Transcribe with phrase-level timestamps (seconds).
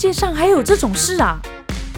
[0.00, 1.38] 世界上还有这种事啊！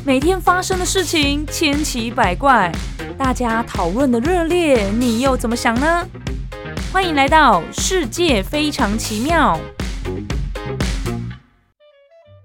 [0.04, 2.72] 每天发生的事情千奇百怪，
[3.16, 6.04] 大家讨论的热烈，你又怎么想呢？
[6.92, 9.56] 欢迎来到世界非常奇妙，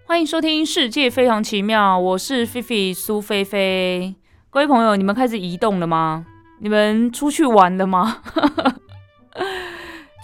[0.05, 4.13] 欢迎收听《世界非常奇妙》，我是菲菲苏菲菲。
[4.51, 6.27] 各位朋友，你们开始移动了吗？
[6.59, 8.17] 你们出去玩了吗？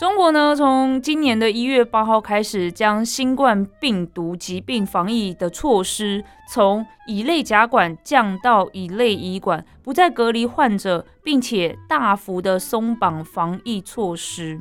[0.03, 6.21] 中国呢，从今年的一月八号开始，将新冠病毒疾病防疫的措施
[6.51, 14.59] 从乙类甲管降到乙类乙管，不再隔离患者，并且大幅的松绑防疫措施，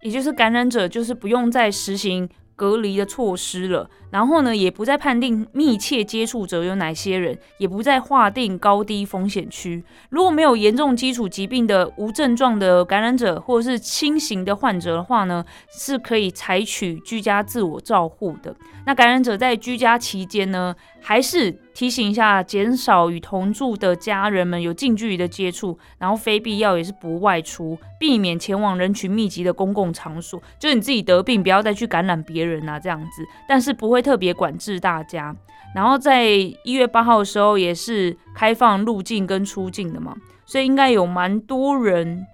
[0.00, 2.26] 也就是感染者就是不用再实行。
[2.56, 9.84] 隔离的措施了，然后呢，也不再判定密切接触者有哪些人，也不再划定高低风险区。
[10.10, 18.54] 如果没有严重基础疾病的无症状的感染者，或者是轻型的患者的话呢，是可以采取居家自我照护的。
[18.86, 30.42] 那感染者在居家期间呢，还是提醒一下，减少与同住的家人们有近距离的接触，然后非必要也是不外出，避免前往人群密集的公共场所。
[30.58, 33.22] 就你自己得病，不要再去感染别人啊，这样子。
[33.46, 35.34] 但是不会会特别管制大家。
[35.74, 42.26] 然后在一月八号的时候，也是开放入境跟出境的嘛，所以应该有蛮多人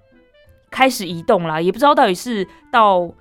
[0.71, 3.13] 开始移动啦，也不知道到底是到。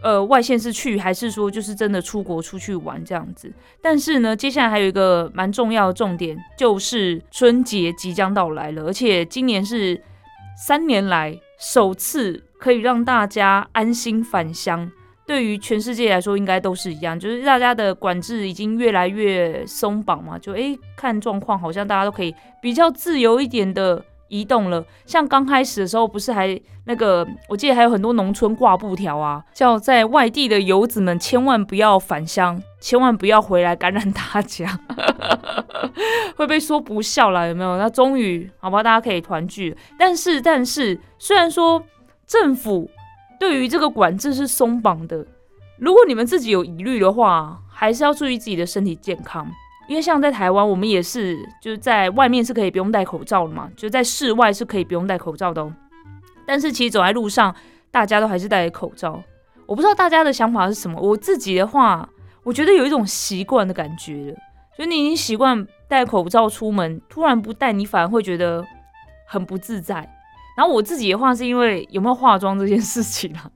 [0.00, 3.52] 呃，外县市去，还是说就是真的出国出去玩这样子？
[3.82, 10.00] 但是呢，接下来还有一个蛮重要的重点，就是春节即将到来了，而且今年是
[10.64, 14.88] 三年来首次可以让大家安心返乡。
[15.28, 24.02] 对于全世界来说，应该都是一样，就是大家的管制已经越来越松绑嘛，就诶看状况，好像大家都可以比较自由一点的。
[24.30, 27.26] 移动了，像刚开始的时候，不是还那个？
[27.48, 34.78] 我记得还有很多农村挂布条啊，叫在外地的游子们千万不要返乡，千万不要回来感染大家，
[36.36, 37.78] 会被说不孝了，有没有？
[37.78, 39.74] 那终于，好吧，大家可以团聚。
[39.98, 41.82] 但是，但是，虽然说
[42.26, 42.90] 政府
[43.38, 45.24] 对于这个管制是松绑的，
[45.78, 49.48] 如果你们自己有疑虑的话，还是要注意自己的身体健康。
[49.88, 55.72] 因为像在台湾，我们也是就是在外面是可以不用戴口罩的嘛，就在室外是可以不用戴口罩的哦。
[56.46, 57.54] 但是其实走在路上，
[57.90, 59.22] 大家都还是戴口罩。
[59.64, 61.00] 我不知道大家的想法是什么。
[61.00, 62.06] 我自己的话，
[62.42, 64.36] 我觉得有一种习惯的感觉了，
[64.76, 68.62] 就你已经习惯戴口罩出门，突然不戴，你反而会觉得
[69.26, 70.06] 很不自在。
[70.58, 73.48] 然后我自己的话，是因为有没有化妆这件事情啊？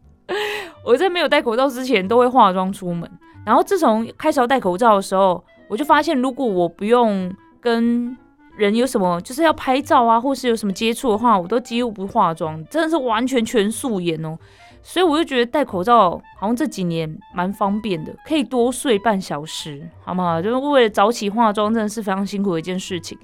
[0.85, 3.11] 我在没有戴口罩之前都会化妆出门，
[3.45, 5.43] 然后自从开始要戴口罩的时候。
[5.69, 8.15] 我就发现，如果我不用跟
[8.59, 14.37] 人有什么，就是要拍照啊，或是有什么接触的话，我都几乎不化妆，真的是完全全素颜哦。
[14.83, 20.43] 所以我就觉得戴口罩好像这几年蛮方便的，可以多睡半小时，好不好？
[20.43, 23.17] 就是为了早起化妆，真的是非常辛苦的一件事情。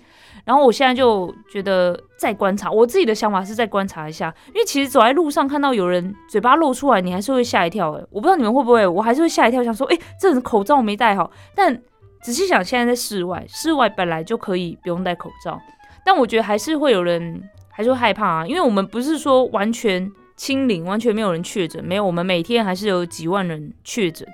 [0.48, 7.92] 然后我现在就觉得再观察，我自己的想法是再观察一下，因为其实走在路上看到有人嘴巴露出来，你还是会吓一跳。
[7.92, 11.78] 诶，我不知道你们会不会，我还是会吓一跳，想说，诶，这人口罩没戴好，但。
[12.20, 15.56] 仔细想，现在在室外，室外本来就可以不用戴口罩，
[16.04, 24.26] 但我觉得还是会有人还是会害怕啊，因为我们不是说完全清零，完全没有人确诊，没有，我们每天还是有几万人确诊。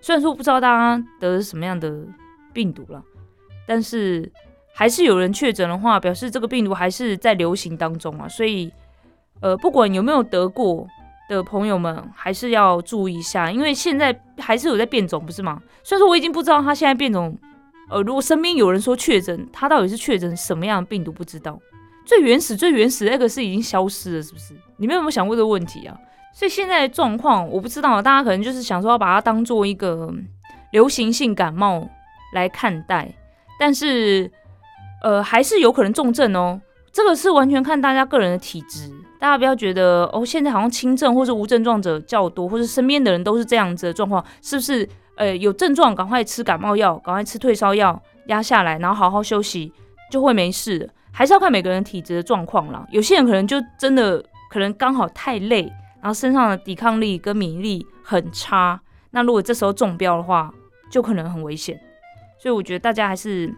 [0.00, 2.02] 虽然说不知道大家得了什么样的
[2.52, 3.00] 病毒了，
[3.68, 4.28] 但是
[4.78, 8.28] 还是有人确诊的话，表示这个病毒还是在流行当中啊。
[8.28, 8.70] 所以，
[9.40, 10.86] 呃，不管有没有得过。
[11.28, 15.60] 的朋友们还是要注意一下，因为现在还是有在变种，不是吗？
[15.84, 17.36] 虽然说我已经不知道他现在变种，
[17.90, 21.60] 呃，如果身边有人说确诊，他到底是确诊什么样的病毒，不知道。
[22.06, 24.54] 最原始、最原始那个是已经消失了，是不是？
[24.78, 25.94] 你们有没有想过这个问题啊？
[26.32, 30.10] 所以现在的状况我不知道，大家可能就是想说要把它当做一个
[30.72, 31.86] 流行性感冒
[32.32, 33.06] 来看待，
[33.60, 34.32] 但是
[35.02, 36.60] 呃，还是有可能重症哦。
[36.92, 44.88] 这个是完全看大家个人的体质，大家不要觉得哦，现在好像轻症或是无症状者较多，或者身边的人都是这样子的状况，是不是？
[45.16, 49.72] 呃，有症状赶快吃感冒药，赶快吃退烧药压下来，然后好好休息
[50.10, 50.88] 就会没事。
[51.10, 52.86] 还是要看每个人体质的状况啦。
[52.90, 55.62] 有些人可能就真的可能刚好太累，
[56.00, 58.80] 然后身上的抵抗力跟免疫力很差，
[59.10, 60.52] 那如果这时候中标的话，
[60.88, 61.78] 就可能很危险。
[62.40, 63.52] 所以我觉得大家还是。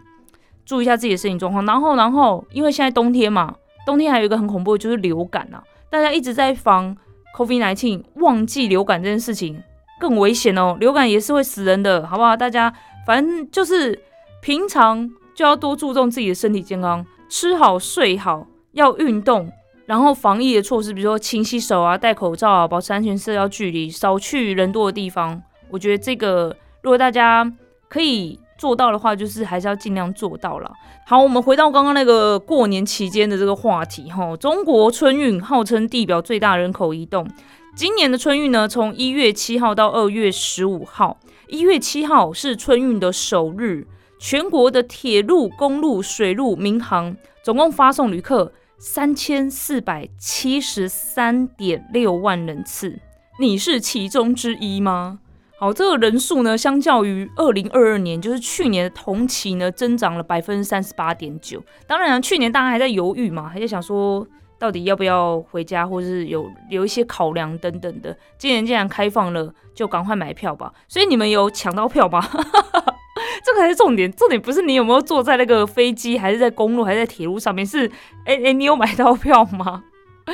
[0.65, 3.55] 注意一下自己的身体状况，然后，然后，因为现在冬天嘛，
[3.85, 6.95] 冬天还有一个很恐怖的就是流感啊，大家一直在防
[7.35, 9.61] COVID-19，忘记流感这件事情
[9.99, 12.37] 更危险哦，流感也是会死人的，好不好？
[12.37, 12.73] 大家
[13.05, 13.99] 反正就是
[14.41, 19.51] 平常就要多注重自己的身体健康，吃好睡好，要运动，
[19.85, 25.41] 然后防疫的措施，比如说勤洗手啊，戴口罩啊，保持安全社交距离，少去人多的地方。
[25.69, 27.51] 我觉得这个如果大家
[27.89, 28.39] 可以。
[28.61, 30.71] 做到的话，就是还是要尽量做到了。
[31.07, 34.37] 好，我们回到刚刚那个过年期间的这个话题哈。
[34.37, 37.27] 中国春运号称地表最大人口移动，
[37.75, 41.17] 今年的春运呢，从一月七号到二月十五号，
[41.47, 43.87] 一月七号是春运的首日，
[44.19, 52.99] 全国的铁路、公路、水路、民航总共发送旅客三千四百七十三点六万人次，
[53.39, 55.17] 你是其中之一吗？
[55.61, 61.63] 好，这个人数呢，相较于二零二二年，就是去年的同期呢，增长了百分之三十八点九。
[61.85, 64.27] 当然，去年大家还在犹豫嘛，还在想说
[64.57, 68.17] 到底要不要回家，或是有有一些考量等等的。
[68.39, 70.73] 今年既然开放了，就赶快买票吧。
[70.87, 72.19] 所以你们有抢到票吗？
[73.45, 77.85] 这个才是重点，重点不是你有没有坐在那个飞机，还是在公路，还是在铁路上面，是
[78.25, 79.83] 哎哎，你有买到票吗？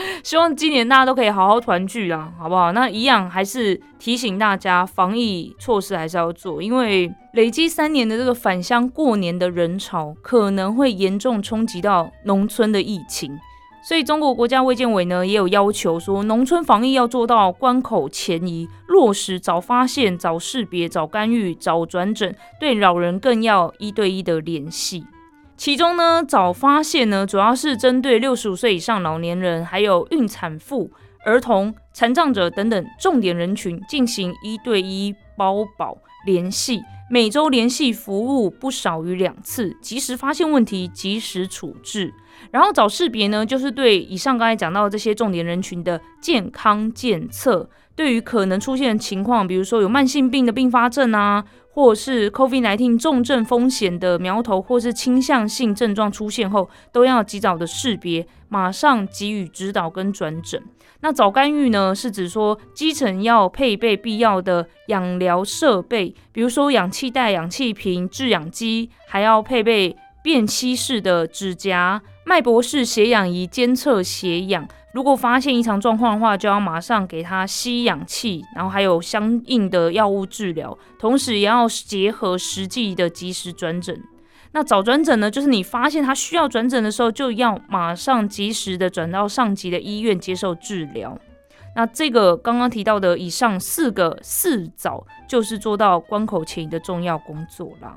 [0.24, 2.72] 希望今年大家都可以好好团聚啦，好不好？
[2.72, 13.38] 那一样还是提醒大家，防疫措施还是要做，因为累积三年的这个返乡过年的人潮，可能会严重冲击到农村的疫情。
[13.88, 25.06] 所以中国国家卫健委呢，也有要求说，农村防疫要做到关口前移，落实早发现、早识别、早干预、早转诊，对老人更要一对一的联系。
[25.58, 30.92] 其中呢，早发现呢，主要是针对六十五岁以上老年人，还有孕产妇、
[31.26, 42.14] 儿童、残障者等等重点人群进行一对一包保联系，每周联系服务不少于两次，及时发现问题，及时处置。
[42.52, 51.44] 然后早识别呢，就是对以上刚才讲到这些重点人群的健康检测，对于可能出现的情况，比如说有慢性病的并发症啊。
[51.78, 60.60] 或是 COVID-19 重症风险的苗头，或是倾向性症状出现后，都要及早的识别，马上给予指导跟转诊。
[61.02, 74.68] 那早干预呢，是指说基层要配备必要的氧疗设备，比如说氧气袋、氧气瓶、制氧机，还要配备便吸式的指夹、脉搏式血氧仪监测血氧。
[74.98, 84.02] 如果发现异常状况的话，就要马上给他吸氧气，然后还有相应的药物治疗，同时也要结合实际的及时转诊。
[84.54, 91.16] 那早转诊呢，就是你发现他需要转诊的时候，就要马上及时的转到上级的医院接受治疗。
[91.76, 97.96] 那这个刚刚提到的以上四个四早，就是做到关口前的重要工作啦。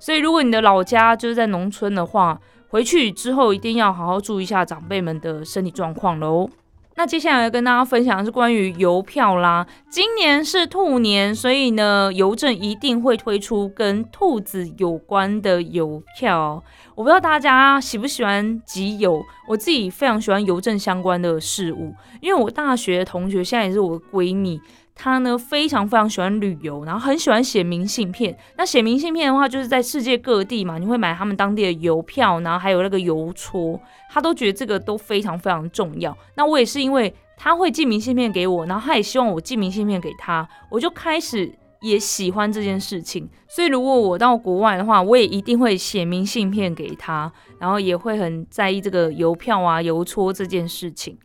[0.00, 2.40] 所以，如果你的老家就是在农村的话，
[2.72, 6.48] 回去之后一定要好好注意一下长辈们的身体状况喽。
[6.94, 9.66] 那接下来跟大家分享的是关于邮票啦。
[9.90, 16.62] 今年是兔年，所以呢，邮政一定会推出跟兔子有关的邮票。
[16.94, 24.58] 我不知道大家喜不喜欢集邮，我自己非常喜欢邮政相关的事物，因为我大学同学现在也是我的闺蜜。
[24.94, 28.36] 他呢非常非常喜欢旅游，然后很喜欢写明信片。
[28.56, 33.80] 那写明信片的话，就是在世界各地嘛，你会买他们当地的邮票，然后还有那个邮戳，
[34.10, 36.16] 他都觉得这个都非常非常重要。
[36.36, 41.50] 那我也是因为他会寄明信片给我，然后他也希望我寄明信片给他，我就开始
[41.80, 43.28] 也喜欢这件事情。
[43.48, 51.18] 所以如果我到国外的话，我也一定会写明信片给他，然后也会很在意这个邮票啊、邮戳这件事情。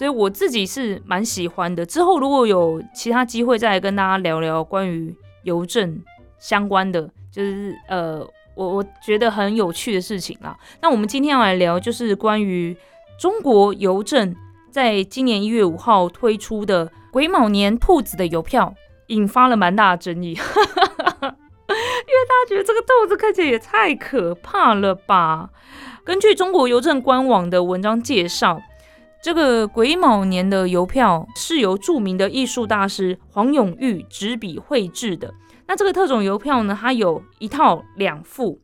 [0.00, 1.84] 所以我自己是蛮喜欢的。
[1.84, 6.02] 之后如果有其他机会，再来跟大家聊聊关于邮政
[6.38, 10.56] 相关的，就是呃，我我觉得很有趣的事情啦。
[10.80, 12.74] 那我们今天要来聊，就是关于
[13.18, 14.34] 中国邮政
[14.70, 18.72] 在今年一月五号推出的癸卯年兔子的邮票，
[19.08, 20.40] 引发了蛮大的争议， 因为
[21.20, 21.28] 大
[21.68, 25.50] 家觉得这个兔子看起来也太可怕了吧？
[26.04, 28.62] 根据中国邮政官网的文章介绍。
[29.22, 35.32] 这个癸卯年的邮票是由著名的艺术大师黄永玉执笔绘制的。
[35.66, 38.58] 那这个特种邮票呢，它有一套两副，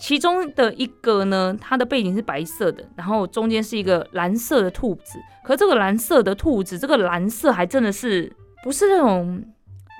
[0.00, 5.18] 其中的一个呢，它的背景是白色的，然后中间是一个蓝色的兔子。
[5.44, 8.32] 可这个蓝色的兔子，这个蓝色还真的是
[8.64, 9.44] 不是那种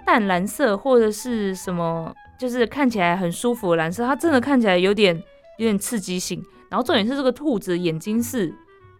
[0.07, 5.15] 淡蓝色或者是什么，就是看起来很舒服的蓝色，它真的看起来有点
[5.59, 6.43] 有点刺激性。
[6.69, 8.53] 然后重点是这个兔子眼睛是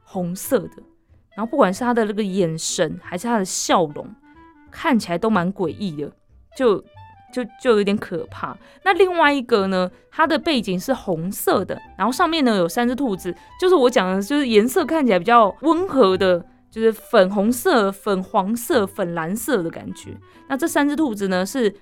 [0.05, 0.83] 红色的。
[1.37, 4.07] 然后不管是他的那个眼神，还是他的笑容，
[4.71, 6.11] 看起来都蛮诡异的，
[6.57, 6.79] 就
[7.33, 8.57] 就就有点可怕。
[8.85, 20.17] 那另外一个呢，它的背景是红色的，然后上面呢有三只兔子，就是我讲的，就是颜色看起来比较温和的，就是粉红色、粉黄色、粉蓝色的感觉。
[20.49, 21.73] 那这三只兔子呢，是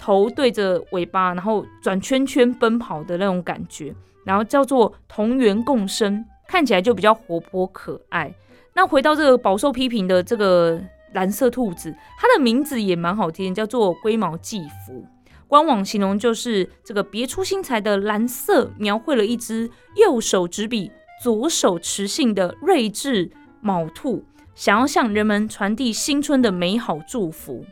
[0.00, 3.94] 头对着尾巴，然后转圈圈奔跑的那种感觉，
[4.24, 8.34] 然后叫做同源共生，看起来就比较活泼可爱。
[8.74, 10.80] 那回到这个饱受批评的这个
[11.12, 15.06] 蓝色兔子，它的名字也蛮好听，叫做龟毛骥福。
[15.46, 20.90] 官网形容就是这个别出心裁的蓝色，描绘了一只右手执笔、
[21.22, 27.64] 左手持信的睿智卯兔，想要向人们传递新春的美好祝福。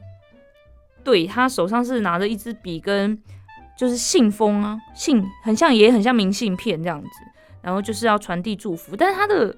[1.03, 3.21] 对他手上是拿着一支笔跟
[3.77, 7.09] 就是信封啊，信很像也很像明信片这样子，
[7.61, 9.57] 然后就是要传递祝福，但是他的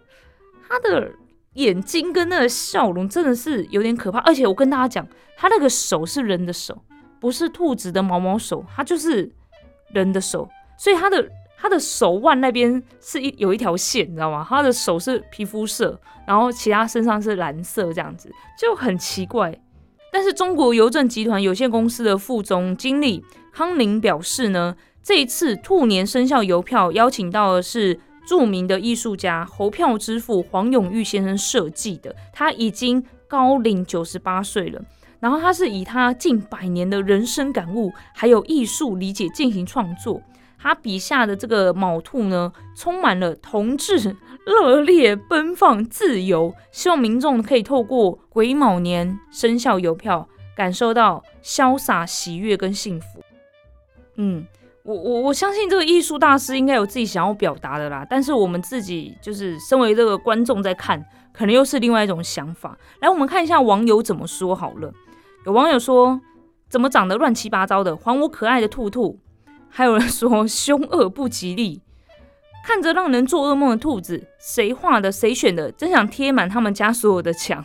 [0.66, 1.12] 他的
[1.54, 5.06] 眼睛跟那个笑容真的是有点可怕，而且我跟大家讲，
[5.36, 6.82] 他那个手是人的手。
[7.20, 9.32] 不是兔子的毛毛手，他就是
[9.94, 10.46] 人的手，
[10.76, 14.44] 所以他的他的手腕那边是一有一条线，你知道吗？
[14.46, 18.30] 他的手是皮肤色，然后其他身上是蓝色，这样子
[18.60, 19.58] 就很奇怪。
[20.12, 34.80] 但是中国邮政集团有限公司的副总经理康宁表示呢，这一次兔年生肖邮票邀请到的是著名的艺术家猴票之父黄永玉先生设计的，他已经高龄九十八岁了。
[35.20, 40.20] 然后他是以他近百年的人生感悟，还有艺术理解进行创作。
[40.58, 44.16] 他笔下的这个卯兔呢，充满了同志、
[44.46, 50.26] 热烈、奔放、自由，希望民众可以透过癸卯年生肖邮票，
[50.56, 53.22] 感受到潇洒、喜悦跟幸福。
[54.16, 54.46] 嗯，
[54.84, 62.76] 我我我相信这个艺术大师应该有自己想要表达的啦，但是我们自己就是身为这个观众在看，可能又是另外一种想法。
[63.00, 64.92] 来，我们看一下网友怎么说好了。
[65.46, 66.20] 有网友说
[66.68, 67.96] ：“怎么长得乱七八糟的？
[67.96, 69.18] 还我可爱的兔兔！”
[69.70, 71.80] 还有人说：“凶恶不吉利，
[72.66, 75.10] 看着让人做噩梦的兔子，谁画的？
[75.10, 75.72] 谁选的？
[75.72, 77.64] 真想贴满他们家所有的墙。”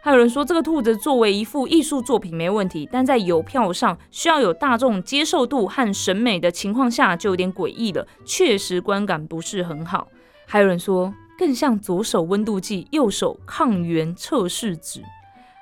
[0.00, 10.08] 还有人说：“这个兔子作为一幅艺术作品没问题，但在邮票上需要有大众接受度和审美的情况下，就有点诡异了，确实观感不是很好。”
[10.46, 15.02] 还有人说：“更像左手温度计，右手抗原测试纸。”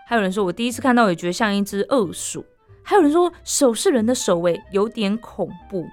[0.07, 2.45] 还有人说，我第一次看到也觉得像一只恶鼠。
[2.83, 5.85] 还有人说，手是人的手，诶，有点恐怖。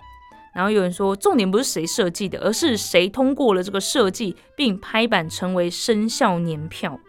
[0.53, 6.99] 然后有人说，重点不是谁设计的，而是谁通过了这个设计，并拍板成为生肖年票。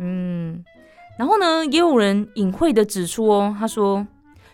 [0.00, 0.64] 嗯，
[1.18, 4.06] 然后呢，也有人隐晦的指出哦，他说，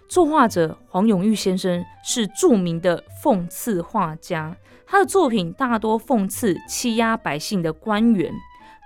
[0.09, 8.31] 作画者黄永玉先生是著名的讽刺画家，他的作品大多讽刺欺压百姓的官员。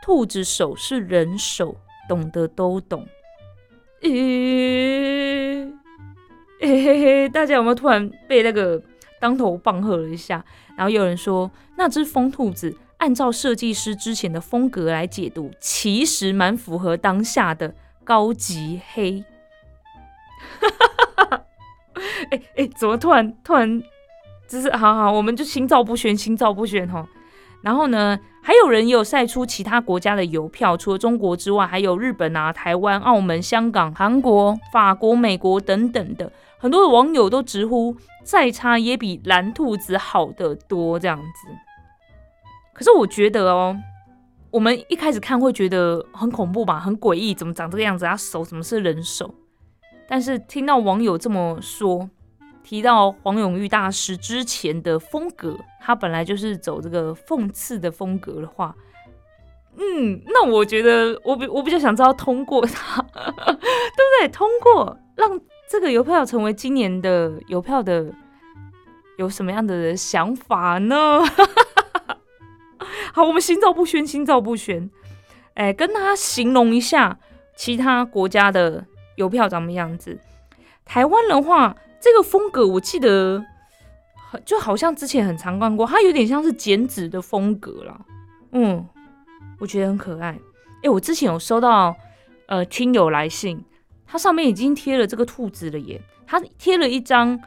[0.02, 1.76] 兔子手是人手。
[2.08, 3.06] 懂得都懂，
[4.02, 5.70] 咦，
[6.60, 8.82] 嘿嘿嘿，大家有没有突然被那个
[9.20, 10.44] 当头棒喝了一下？
[10.76, 19.24] 然后有人说，那只疯兔子按照设计师之前的风格来解读，其实蛮符合当下的高级黑。
[20.60, 21.44] 哈哈哈哈
[22.30, 23.82] 哎哎，怎么突然突然，
[24.46, 27.06] 只是好好，我们就心照不宣，心照不宣哈。
[27.62, 36.30] 然后呢，还有人有晒出其他国家的邮票，除了中国之外，还有日本啊、台湾、澳门、香港、韩国、法国、美国等等的。
[36.58, 41.48] 很多的网友都直呼，再差也比蓝兔子好得多这样子。
[42.80, 43.76] 可是我觉得哦，
[44.50, 48.06] 我们一开始看会觉得很恐怖吧，很诡异，怎么长这个样子？
[48.06, 49.34] 他手怎么是人手？
[50.08, 52.08] 但是听到网友这么说。
[52.62, 58.74] 提到黄永玉大师之前的风格，他本来就是走这个讽刺的风格的话，
[59.76, 64.28] 嗯，那我觉得我比我比较想知道通过他， 对不对？
[64.28, 68.10] 通过让这个邮票成为今年的邮票的
[69.18, 70.96] 有什么样的想法呢？
[73.12, 74.90] 好，我们心照不宣，心照不宣。
[75.54, 77.18] 哎，跟他形容一下
[77.56, 78.84] 其他国家的
[79.16, 80.18] 邮票长什么样子。
[80.84, 81.76] 台湾的话。
[82.02, 83.44] 这个风格我记得，
[84.46, 88.00] 就好像之前很常看过，它有点像是剪纸的风格啦。
[88.52, 88.82] 嗯，
[89.58, 90.38] 我觉得很可爱。
[90.82, 91.94] 哎，我之前有收到
[92.46, 93.62] 呃听友来信，
[94.06, 97.38] 它上面已经贴了这个兔子了耶，它贴了一张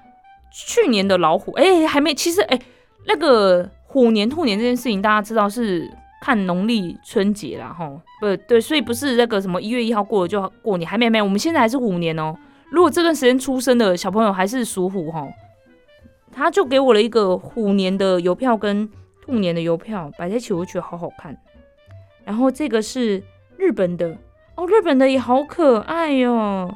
[0.51, 1.53] 去年的老虎。
[1.53, 2.60] 哎，还没，其实哎，
[3.08, 5.88] 那个虎年兔年这件事情，大家知道是
[6.20, 7.88] 看农历春节啦，哈，
[8.20, 12.36] 不对，所以不是那个什么一月一号过了就要过年，还没没，我们现在还是虎年哦。
[12.72, 15.28] 如果这段时间出生的小朋友还是属虎哈，
[16.32, 18.90] 他就给我了一个虎年的邮票跟
[19.22, 21.38] 兔年的邮票摆在一起，我觉得好好看。
[22.26, 23.22] 然后这个是
[23.58, 24.18] 日本的
[24.56, 26.76] 哦，日本的也好可爱哟。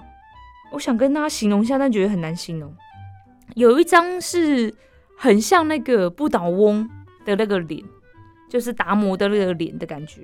[0.72, 2.72] 我想跟大家形容一下，但觉得很难形容。
[3.56, 4.72] 有一张是
[5.18, 6.88] 很像那个不倒翁
[7.28, 7.84] 的那个脸，
[8.50, 10.22] 就是达摩的那个脸的感觉。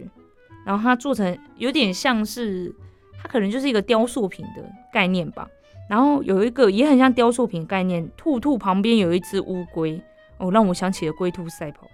[0.66, 2.74] 然后它做成有点像是，
[3.22, 5.48] 它可能就是一个雕塑品的概念吧。
[5.90, 10.02] 然后有一个也很像雕塑品概念，兔兔旁边有一只乌龟，
[10.38, 11.86] 哦，让我想起了龟兔赛跑。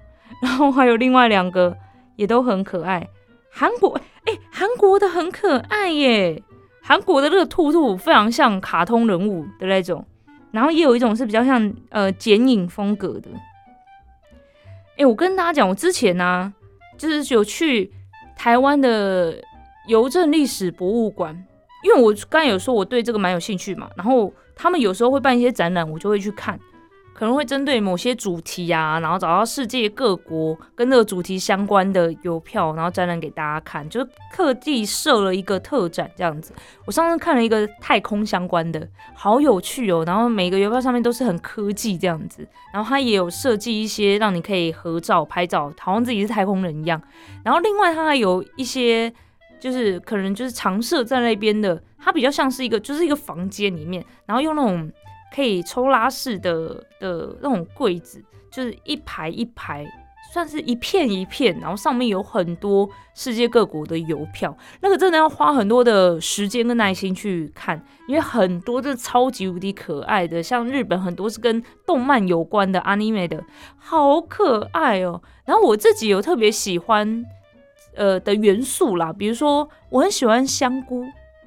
[0.44, 1.76] 然后还有另外两个
[2.16, 3.10] 也都很可爱。
[3.50, 6.44] 韩国，哎，韩国的很可爱耶，
[6.84, 10.06] 韩国的那个兔兔非常像卡通人物的那种，
[10.52, 13.32] 然后也有一种是比较像呃剪影风格的。
[15.00, 16.54] 哎，我跟大家讲，我之前呢，
[16.98, 17.90] 就是有去
[18.36, 19.42] 台湾的
[19.88, 21.34] 邮政历史博物馆，
[21.86, 26.60] 因为我刚有说我对这个蛮有兴趣嘛，然后他们有时候会办一些展览，我就会去看。
[27.20, 36.54] 可能会针对某些主题啊，然后找到世界各国跟这个主题相关的邮票，然后展览给大家看，就是特地设了一个特展这样子。
[36.86, 40.02] 我上次看了一个太空相关的，好有趣哦。
[40.08, 47.02] 然后每个邮票上面都是很科技这样子，然后它也有设计一些让你可以合照拍照，好像自己是太空人一样。
[47.44, 49.14] 然后另外它还有一些
[49.60, 54.90] 就是可能就是常设在那边的，它比较像是一个就是一个房间里面，然后用那种。
[55.34, 59.86] 可以抽拉式的的那种柜子，就是一排一排，
[60.34, 64.56] 算是一片一片，然后上面有很多世界各国的邮票。
[64.82, 73.44] 那个真的要花很多的时间跟耐心去看，因为很多的超级无敌可爱的，像日本很多是跟动漫有关的 anime 的，
[73.78, 75.22] 好可爱哦。
[75.46, 77.24] 然后我自己有特别喜欢
[77.96, 81.06] 呃的元素啦，比如说我很喜欢香菇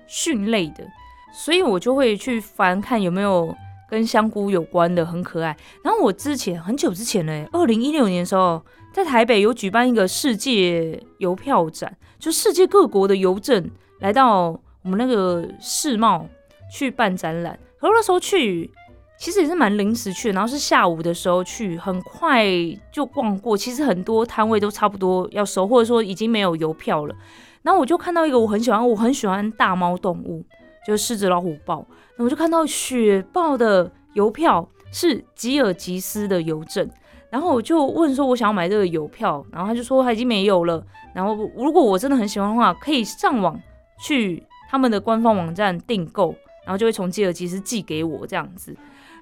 [0.08, 0.84] 蕈类的，
[1.32, 3.54] 所以我就会去翻看有没有。
[3.92, 5.54] 跟香菇有关的很可爱。
[5.84, 13.70] 然后我之前很久之前呢，二零一六年的时候，在台北有举办一个世界邮票展，就世界各国的邮政
[14.00, 16.26] 来到我们那个世贸
[16.72, 17.52] 去办展览。
[17.78, 18.70] 然后那时候去，
[19.18, 22.46] 其实也是蛮临时去，然后是下午的时候去，很快
[22.90, 23.54] 就逛过。
[23.54, 27.14] 其实很多摊位都差不多要收，或者说已经没有邮票了。
[27.60, 30.42] 然后我就看到一个我很喜欢，我很喜欢大猫动物，
[30.86, 31.86] 就是狮子、老虎、豹。
[32.22, 36.88] 我就看到雪豹的邮票是吉尔吉斯的邮政，
[37.30, 40.84] 然后我就问说，我想要买这个邮票，然后他就说他已经没有了。
[41.14, 43.60] 然后如果我真的很喜欢的话，可以上网
[43.98, 48.76] 去他们的官方网站订购，然后就会从吉尔吉斯寄给我这样子。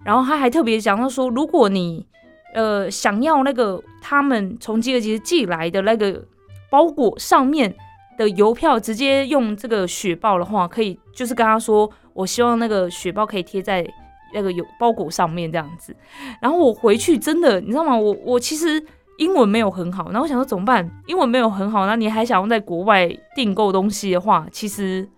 [0.04, 2.06] 然后他还特别讲到说，如果你
[2.54, 6.22] 呃想要那个他们从吉尔吉斯寄来的那个
[6.68, 7.74] 包裹上面
[8.18, 11.90] 的邮票直接用这个雪豹的话，可以就是跟他说。
[12.12, 13.86] 我希望那个雪豹可以贴在
[14.32, 15.94] 那个有包裹上面这样子，
[16.40, 17.96] 然后我回去真的，你知道吗？
[17.96, 18.80] 我我其实
[19.18, 20.88] 英文没有很好，然后我想说怎么办？
[21.06, 25.08] 英文没有很好，那你还想要在国外订购东西的话，其实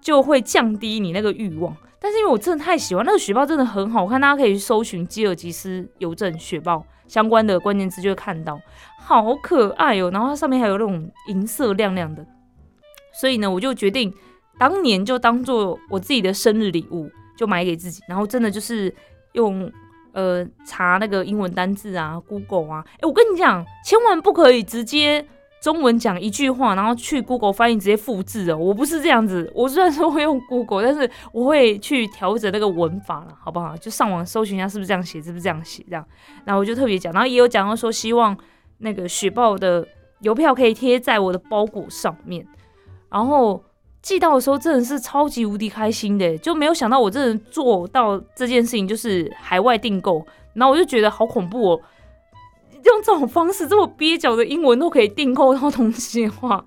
[0.00, 1.76] 就会降低你那个欲望。
[1.98, 8.60] 但是因为我真的太喜欢那个雪豹，真的很好看，大家可以去搜寻吉尔吉斯邮政雪豹相关的关键词就会看到，
[9.00, 10.10] 好可爱哦。
[10.12, 12.24] 然后它上面还有那种银色亮亮的，
[13.12, 14.14] 所以呢，我就决定。
[14.58, 18.94] 当年就当做我自己的生日礼物，就买给自己，然后真的就是
[19.32, 19.70] 用
[20.12, 25.26] 呃查那个英文单字啊，Google 啊，哎，我跟你讲，千万不可以直接
[25.60, 28.56] 中文讲一句话，然后去 Google 翻译直接复制哦。
[28.56, 33.76] 我不是这样子，我虽然说会用 Google，但是我会去调整那个文法了，好不好？
[33.76, 36.02] 就上网搜寻一下是不是这样写，是不是这样写这样。
[36.46, 38.34] 然后我就特别讲，然后也有讲到说，希望
[38.78, 39.86] 那个雪豹的
[40.20, 42.46] 邮票可以贴在我的包裹上面，
[43.10, 43.62] 然后。
[44.06, 50.24] 寄到的时候真的是超级无敌开心的，就没有想到我真的做到这件事情，就是海外订购。
[50.54, 51.80] 然后我就觉得好恐怖哦，
[52.84, 56.64] 用这种方式这么蹩脚的英文都可以订购到东西的话，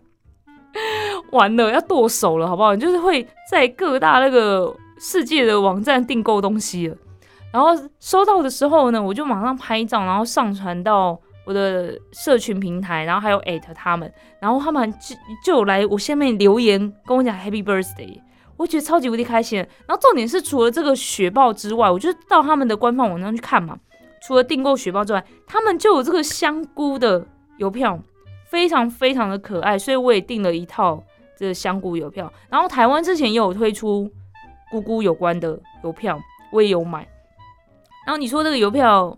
[1.32, 2.76] 完了要剁手了，好不好？
[2.76, 6.98] 就是会在各大那个世界的网站订购东西了。
[7.54, 7.70] 然后
[8.02, 11.18] 收到的时候呢，我就马上拍照，然后上传到。
[11.50, 18.22] 我的社群平台，然后还有艾特他们，然后他们就就来我下面留言跟我讲 Happy Birthday，
[18.56, 19.58] 我觉得超级无敌开心。
[19.58, 23.76] 然后重点是除了这个雪豹之外，我就到他们的官方网站去看嘛。
[24.22, 27.26] 除了订购雪豹之外，他们就有这个香菇的
[27.58, 28.00] 邮票，
[28.46, 31.04] 非常非常的可爱，所以我也订了一套
[31.36, 32.32] 这个香菇邮票。
[32.48, 34.08] 然后台湾之前也有推出
[34.70, 36.20] 菇菇有关的邮票，
[36.52, 37.00] 我也有买。
[38.06, 39.18] 然后你说这个邮票。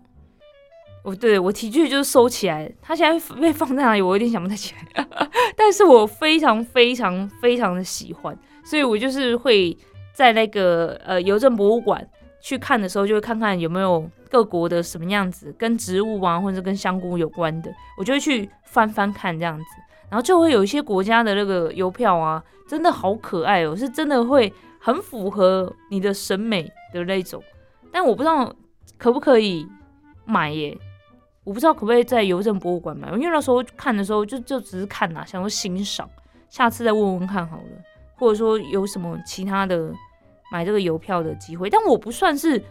[1.02, 5.06] 哦，对我提具就是收起来，它现在被放在哪里，我有点想不太起来。
[5.56, 9.76] 但是我非常非常非常的喜欢，所以我就是会
[10.12, 12.06] 在那个呃邮政博物馆
[12.40, 19.64] 去看的时候，就会看看有没有各国的什么样子跟植物啊，或者跟香菇有关的，我就会去翻翻看这样子。
[20.08, 27.42] 然后就会有一些国家的那个邮票啊，真的好可爱哦，是真的会很符合你的审美的那种。
[27.90, 28.54] 但我不知道
[28.96, 29.66] 可不可以
[30.24, 30.78] 买耶。
[31.44, 36.08] 我不知道可不可以在邮政博物馆买，因为那时候看的时候就就只是看呐，想说欣赏，
[36.48, 37.62] 下次再问问看好了，
[38.14, 39.92] 或者说有什么其他的
[40.52, 41.68] 买这个邮票的机会。
[41.68, 42.62] 但我不算是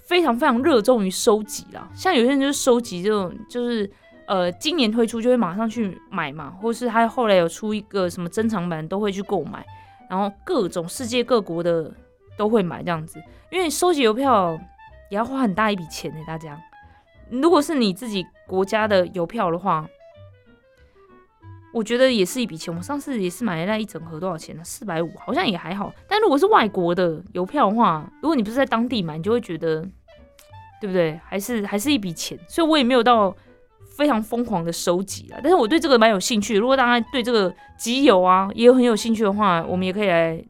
[0.00, 3.90] 非常非常热衷于收集啦，像有些人就是收集这种，就是
[4.26, 9.64] 呃今年推出就会马上去买嘛，或是他后来有出一个什么珍藏版都会去购买，
[10.08, 11.92] 然后各种世界各国的
[12.36, 13.18] 都会买这样子，
[13.50, 14.56] 因为收集邮票
[15.10, 16.18] 也要花很大一笔钱呢。
[16.26, 16.56] 大家，
[17.40, 19.88] 如果是你自己国家的邮票的话，
[21.72, 22.74] 我觉得也是一笔钱。
[22.74, 24.62] 我上次也是买了那一整盒，多少钱呢？
[24.64, 25.92] 四百五，好像也还好。
[26.06, 29.82] 但如果是外国的邮票的话，如果你不是在当地买，你就会觉得，
[30.80, 31.20] 对不对？
[31.24, 32.38] 还是还是一笔钱。
[32.48, 33.36] 所以我也没有到
[33.96, 35.40] 非常疯狂的收集啊。
[35.42, 36.56] 但是我对这个蛮有兴趣。
[36.56, 40.44] 如果大家对这个集邮啊也有很有兴趣的话，我们也可以来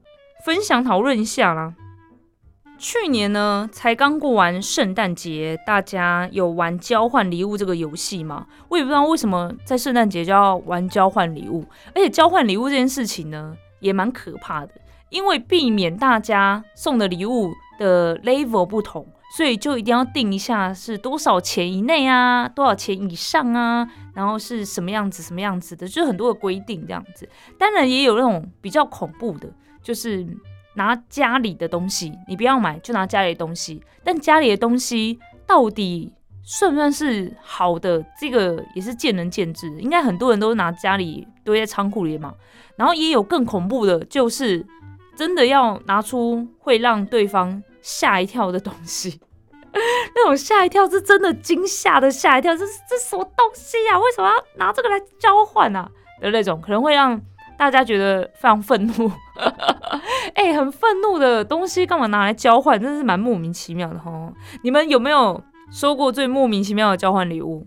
[0.45, 1.75] 分享讨论一下啦。
[2.77, 8.47] 去年呢，才刚过完圣诞节，大家有玩交换礼物这个游戏吗？
[8.69, 14.73] 我也不知道为什么在圣诞节就要玩交换礼物，而且交换礼物这件事情呢，也蛮可怕的，
[15.09, 27.27] 因为避免大家送的礼物的 level 不同，所以就一定要定一下是多少钱以内啊，多少钱以上啊，然后是什么样子什么样子的，就是很多的规定这样子。
[27.57, 29.49] 当然也有那种比较恐怖的，
[29.83, 30.27] 就是。
[30.75, 33.83] 拿家里的东西，你不要买，就拿家里的东西。
[34.03, 38.05] 但家里的东西到底算不算是好的？
[38.21, 39.69] 这个也是见仁见智。
[39.79, 42.35] 应该很多人都拿家里堆在仓库里嘛。
[42.77, 44.67] 然后也有更恐怖的，就是
[45.17, 49.21] 真的要拿出会让对方吓一跳的东西。
[50.15, 53.99] 那种吓一跳是真的惊吓的吓一跳，这是这什么东西呀？
[53.99, 55.89] 为什么要拿这个来交换啊？
[56.21, 57.21] 的那种可能会让。
[57.57, 59.09] 大家觉得非常愤怒，
[60.35, 62.81] 哎，很愤怒的东西干嘛拿来交换？
[62.81, 64.33] 真的是蛮莫名其妙的哈。
[64.63, 67.67] 你们有没有收过最莫名其妙的交换礼物？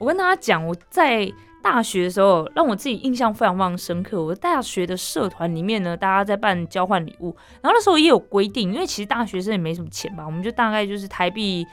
[0.00, 1.30] 我跟大家讲，我在
[1.62, 4.22] 大学的时候，让我自己印象非常非常深刻。
[4.22, 11.66] 我大学的社团里面呢，大家在办交换礼物，然后那时候也有规定，因为其实大学生也没什么钱吧，我们就大概就是台币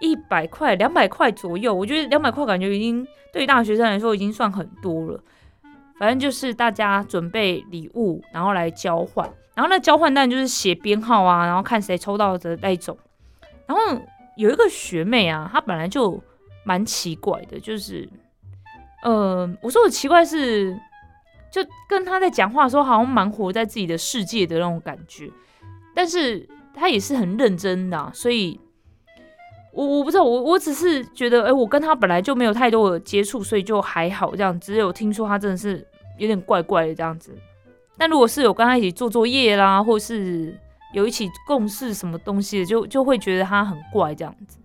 [0.00, 1.74] 一百块、两百块左右。
[1.74, 5.18] 我觉得两百块感觉已经对于大学生来说已经算很多了。
[5.98, 9.26] 反正就是大家准备礼物，然后来交换，
[9.60, 12.96] 然后那交换单就是写编号啊，然后看谁抽到的那一种。
[13.66, 14.00] 然后
[14.38, 16.18] 有一个学妹啊，她本来就
[16.64, 18.08] 蛮奇怪的，就是，
[19.02, 20.74] 呃，我说我奇怪是，
[21.52, 25.30] 就跟她在讲话的时候，好像蛮活在自己的世界的那种感觉，
[25.94, 28.58] 但是她也是很认真的，所以，
[29.74, 35.86] 我我不知道，我我只是觉得，哎，我跟她本来就没有太多的接触，所以就还好这样，只有听说她真的是。
[36.18, 37.34] 有点怪怪的这样子，
[38.00, 40.58] 但如果是有跟他一起做作业啦，或是
[40.94, 44.56] 有一起共事什么东西的，就就会觉得他很怪这样子。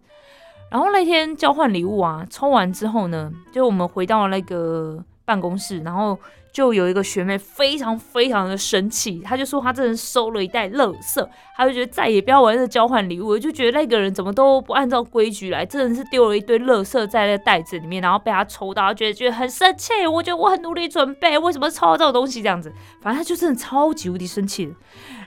[0.71, 6.18] 然后那天交换礼物啊，抽完之后呢，就我们回到那个办公室，然后。
[6.56, 20.08] 就有一个学妹非常非常的生气，她就说她真的收了一袋垃圾，她就觉得再也不要玩这交换礼物，就觉得那个人怎么都不按照规矩来，真的是丢了一堆垃圾在那袋子里面，然后被他抽到，觉得觉得很生气。
[20.08, 22.72] 我觉得我很努力准备，为什么抽到这种东西这样子？
[23.02, 24.74] 反正他就真的超级无敌生气。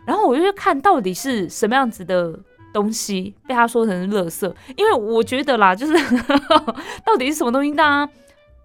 [0.07, 2.41] 然后我就去看到底是什么样子的
[2.73, 5.93] 东西被他说成是垃圾，因为我觉得啦，就是
[7.05, 8.13] 到底是什么东西，大家。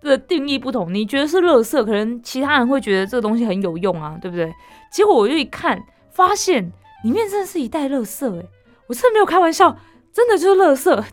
[0.10, 4.54] 的定义不同，你觉得是垃圾，可能其他人会觉得这个东西很有用啊，对不对？
[4.92, 6.72] 结果我就一看，发现
[7.04, 8.46] 里面真的是一袋垃圾，哎，
[8.88, 9.76] 我真的没有开玩笑，
[10.12, 11.04] 真的就是垃圾，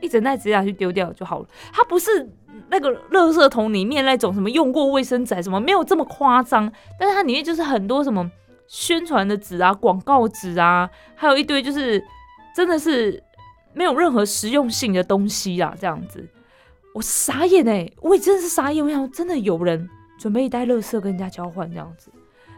[0.00, 1.46] 一整袋直接拿去丢掉就好了。
[1.72, 2.28] 它不是
[2.68, 8.30] 那个垃圾桶里面那种什么用过卫生纸什么，没有这么夸张，但是它里面就是很多什么
[8.66, 12.02] 宣传的纸啊、广告纸啊，还有一堆就是
[12.54, 13.22] 真的是
[13.74, 16.26] 没有任何实用性的东西啊，这样子。
[16.96, 17.86] 我傻眼哎！
[18.00, 19.86] 我也真的是傻眼，我想真的有人
[20.18, 22.10] 准备一袋乐色跟人家交换这样子，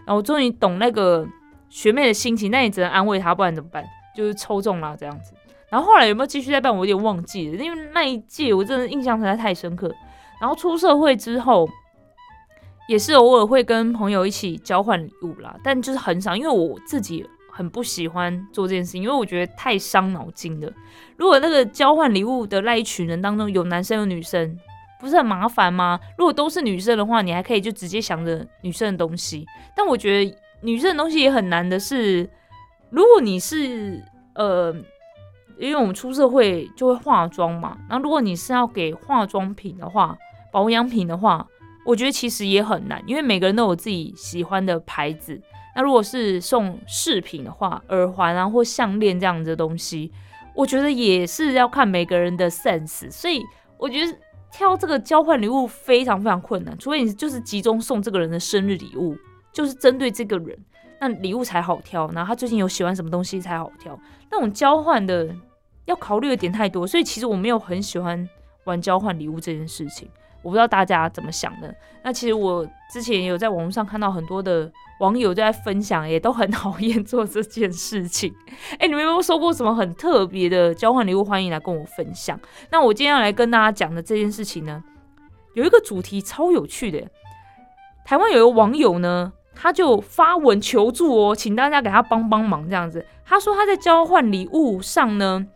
[0.06, 1.26] 然后我终于懂那个
[1.68, 3.84] 学妹的心情，那你只能安慰她，不然怎么办？
[4.14, 5.32] 就是抽中了这样子。
[5.68, 6.72] 然后后来有没有继续再办？
[6.72, 9.92] 我有点忘记了，因为那一届我真的印象实在太深刻。
[10.40, 11.68] 然后出社会之后，
[12.88, 17.28] 也是偶尔会跟朋友一起交换礼物啦，但就是很少，因为我自己。
[17.58, 20.72] 很不喜欢做这件事情，因为我觉得太伤脑筋了。
[21.16, 24.56] 如果那个交换礼物的那一群人当中有男生有女生，
[25.00, 25.98] 不是很麻烦吗？
[26.16, 29.44] 如果都是女生的话，你还可以就直接想着女生的东西。
[29.76, 32.30] 但我觉得女生的东西也很难的是，
[32.90, 34.00] 如果你是
[34.36, 34.72] 呃，
[35.58, 40.16] 因为我们出社会就会化妆嘛，那如果你是要给化妆品的话、
[40.52, 41.44] 保养品的话，
[41.84, 45.40] 我觉得其实也很难，因为每个人都有自己喜欢的牌子。
[45.78, 50.10] 那如果是送饰品的话，耳环啊或项链这样子的东西，
[50.52, 53.08] 我觉得也是要看每个人的 sense。
[53.12, 53.40] 所以
[53.76, 54.12] 我觉得
[54.50, 59.16] 挑这个交换礼物非常非常困难，除非你就是集中送这个人的生日礼物，
[59.52, 60.58] 就是针对这个人，
[61.00, 62.10] 那礼物才好挑。
[62.10, 63.96] 然后他最近有喜欢什么东西才好挑。
[64.32, 65.32] 那种交换的
[65.84, 68.28] 要考虑的点太多，所以其实我没有很喜欢
[68.64, 70.08] 玩交换礼物这件事情。
[70.42, 71.74] 我不知道大家怎么想的。
[72.02, 74.70] 那其实我之前也有在网络上看到很多的
[75.00, 78.32] 网友在分享，也都很讨厌做这件事情。
[78.78, 81.24] 哎，你们有没有收过什么很特别的交换礼物？
[81.24, 82.38] 欢迎来跟我分享。
[82.70, 84.82] 那我今天要来跟大家讲的这件事情呢，
[85.54, 87.02] 有一个主题超有趣的。
[88.04, 93.04] 台湾有一个网友呢，他就发文求助哦，请大家给他帮帮忙这样子。
[93.26, 95.46] 他说他在交换礼物上呢。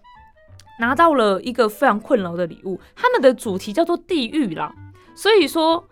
[0.83, 4.75] 拿到了一个非常困扰的礼物，他们的主题叫做地狱啦，
[5.15, 5.89] 所以说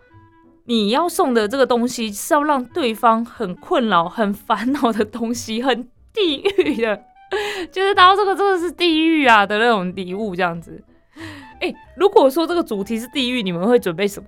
[0.65, 7.01] 你要送的这个东西是要让对方很困扰、很烦恼的东西，很地狱的，
[7.71, 10.83] 就是到这个真的是地狱啊的那种礼物这样子。
[11.61, 14.27] 哎，如果说这个主题是地狱，你们会准备什么？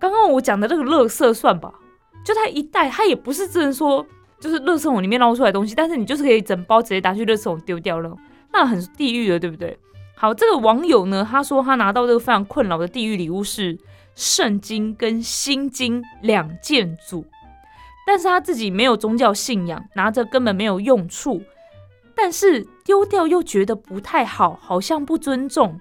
[0.00, 1.72] 刚刚我讲的那个乐色算吧，
[2.24, 4.04] 就它一袋，它也不是只能说
[4.40, 8.16] 就是乐色桶里面捞出来的东西，但是你就是可以整包直接拿去乐色桶丢掉了。
[8.52, 9.78] 那很地狱了，对不对？
[10.14, 13.78] 好，这个网友呢，他说他拿到这个非常困扰的地狱礼物是
[14.14, 17.26] 圣经跟心经两件组，
[18.06, 21.42] 但是他自己没有宗教信仰，拿着根本没有用处，
[22.14, 25.78] 但是丢掉又觉得不太好，好像不尊重，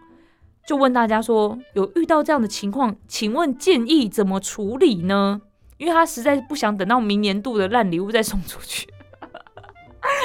[0.68, 5.40] 就问大家说，有遇到这样的情况，请问建议怎么处理呢？
[5.78, 8.88] 因为他实在不想等到明年度的烂礼物再送出去。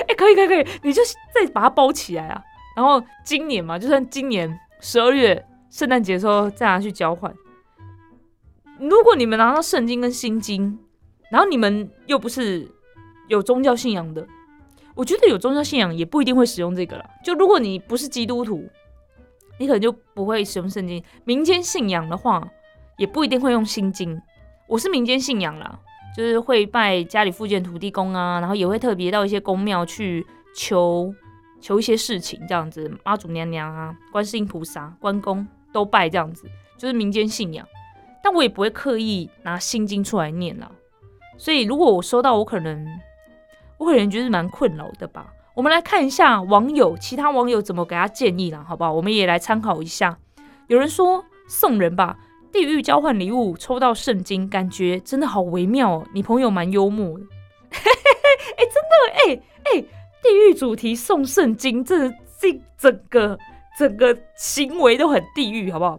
[0.09, 1.03] 哎，可以可以可以，你就
[1.35, 2.43] 再把它包起来啊！
[2.77, 7.35] 然后今年嘛，就算今年十二月圣诞节的时候再拿去交换。
[8.79, 10.79] 如果你们拿到圣经跟心经，
[11.31, 12.67] 然后你们又不是
[13.29, 14.27] 有宗教信仰的，
[14.95, 17.05] 我觉得有宗教信仰也不一定会使用这个了。
[17.25, 18.69] 就如果你不是基督徒，
[19.59, 21.03] 你可能就不会使用圣经。
[21.25, 22.49] 民间信仰的话，
[22.97, 24.21] 也不一定会用心经。
[24.67, 25.79] 我是民间信仰啦。
[26.16, 31.14] 就是会拜家里附近土地公啊，然后也会特别到一些公庙去求
[31.61, 36.46] 求一些事情，这样子妈祖娘娘啊、观世音菩萨、关公都拜这样子，
[36.77, 37.66] 就是民间信仰。
[38.23, 40.70] 但我也不会刻意拿心经出来念啦。
[41.38, 42.87] 所以如果我收到，我可能
[43.79, 45.33] 我可能觉得蛮困扰的吧。
[45.55, 48.92] 我们来看一下网友其他网友怎么给他建议啦，好不好？
[48.92, 50.18] 我们也来参考一下。
[50.66, 52.18] 有人说送人吧。
[52.53, 56.07] 地狱交换礼物，抽到圣经，感觉真的好微妙哦。
[56.13, 57.25] 你朋友蛮幽默的，
[57.71, 59.81] 哎，真的，哎哎，
[60.23, 62.09] 地狱主题送圣经，这
[62.39, 63.39] 这整个
[63.79, 65.99] 整个行为都很地狱，好不好？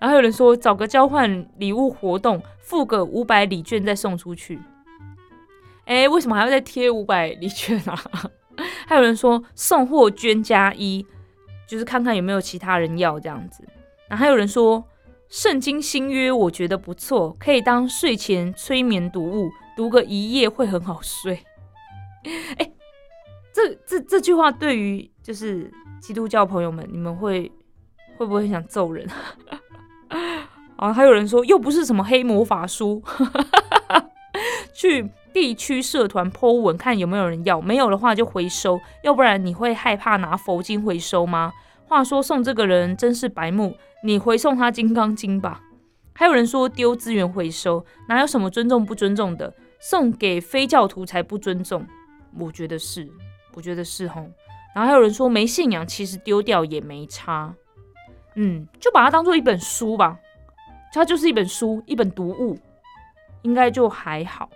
[0.00, 4.58] 然后有人说找个交换礼物活动，付个五百礼券再送出去。
[5.84, 8.00] 哎，为什么还要再贴五百礼券啊？
[8.86, 11.04] 还有人说送货捐加一，
[11.66, 13.64] 就是看看有没有其他人要这样子。
[14.08, 14.84] 然后还有人说。
[15.32, 21.42] 圣经新约我觉得不错，可以当睡前催眠读物，读个一夜会很好睡。
[22.58, 22.70] 哎，
[23.50, 27.50] 这这这句话对于就是基督教朋友们，你们会
[28.18, 29.08] 会不会很想揍人？
[30.76, 33.02] 啊，还有人说又不是什么黑魔法书，
[34.74, 41.54] 去地区社团 Po 文看有没有人要，没有的话就回收，要不然你会害怕拿佛经回收吗？
[41.92, 43.76] 话说送这个人真是白目。
[44.02, 45.60] 你回送他《金刚经》吧。
[46.14, 49.52] 还有人说丢资源回收，哪有什么尊重不尊重的？
[49.78, 51.86] 送给非教徒才不尊重。
[52.38, 53.06] 我觉得是，
[53.52, 54.22] 我觉得是吼。
[54.74, 57.54] 然后还有人说没信仰，其实丢掉也没差。
[58.36, 60.18] 嗯，就把它当做一本书吧，
[60.94, 62.58] 它就是一本书，一本读物，
[63.42, 64.48] 应该就还好。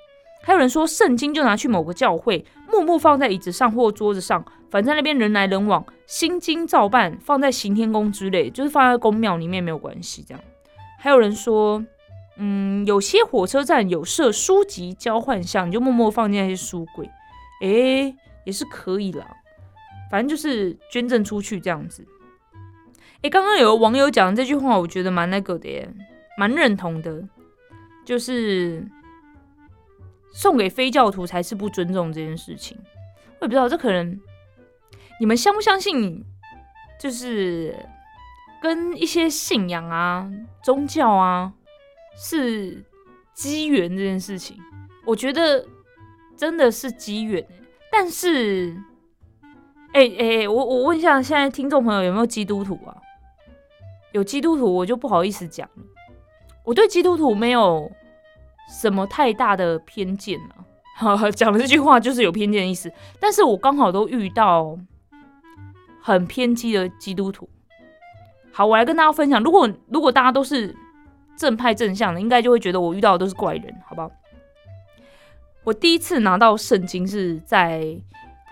[0.42, 4.42] 还有人说圣经就拿去某个教会，默默放在椅子上或桌子上。
[4.68, 10.24] 反正那边人来人往，心经照办，放在行天宫之类，就是放在宫庙里面没有关系。
[10.26, 10.42] 这样，
[10.98, 11.84] 还有人说，
[12.36, 17.08] 嗯，有些火车站有设书籍交换箱，你就默默放进那些书柜，
[17.62, 19.24] 诶，也是可以啦。
[20.10, 22.04] 反正就是捐赠出去这样子。
[23.22, 25.88] 诶，刚刚有个网友讲这句话，我觉得蛮那个的耶，
[26.36, 27.22] 蛮认同的，
[28.04, 28.84] 就是
[30.32, 32.76] 送给非教徒才是不尊重这件事情。
[33.38, 34.20] 我也不知道，这可能。
[35.18, 36.24] 你们相不相信，
[37.00, 37.74] 就是
[38.60, 40.30] 跟一些信仰啊、
[40.62, 41.52] 宗教啊
[42.16, 42.84] 是
[43.34, 44.56] 机缘这件事情？
[45.06, 45.66] 我觉得
[46.36, 47.46] 真的是机缘。
[47.90, 48.76] 但是，
[49.94, 52.94] 哎哎，我我问一下，现在听众朋友有没有基督徒啊？
[54.12, 55.82] 有基督徒，我就不好意思讲了。
[56.64, 57.90] 我对基督徒没有
[58.80, 60.38] 什么太大的偏见
[61.00, 61.30] 了。
[61.32, 62.92] 讲的这句话就是有偏见的意思。
[63.18, 64.78] 但是我刚好都遇到。
[66.06, 67.48] 很偏激的基督徒。
[68.52, 69.42] 好，我来跟大家分享。
[69.42, 70.72] 如果如果大家都是
[71.36, 74.08] 正派正向的，应该就会觉得我遇到的都是怪人，好不好？
[75.64, 78.00] 我第一次拿到圣经是在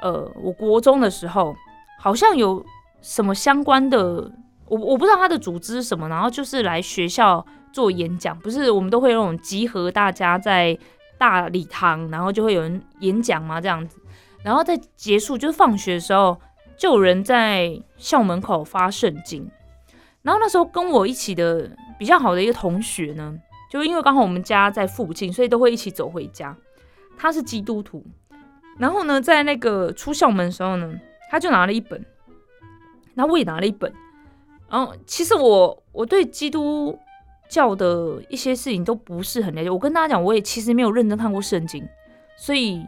[0.02, 1.54] 呃我国中的时候，
[2.00, 2.60] 好像有
[3.00, 4.28] 什么相关的
[4.66, 10.76] 我我不知道他的组织是什么，然后就是来学校做演讲，不是我们都会那种集合大家在
[11.16, 13.96] 大礼堂，然后就会有人演讲嘛这样子，
[14.42, 16.36] 然后在结束就是放学的时候，
[16.76, 19.50] 就有人在校门口发圣经，
[20.22, 23.38] 然后那时候跟我一起的比较好的一个同学呢，
[23.70, 26.56] 就因为刚好我们家在附近，所以都会一起走回家。
[27.16, 28.04] 他是基督徒，
[28.78, 30.92] 然后呢，在那个出校门的时候呢，
[31.30, 32.04] 他就拿了一本，
[33.14, 33.92] 然后我也拿了一本。
[34.68, 36.98] 然后其实我我对基督
[37.48, 39.70] 教的一些事情都不是很了解。
[39.70, 41.86] 我跟大家讲，我也其实没有认真看过圣经，
[42.36, 42.84] 所以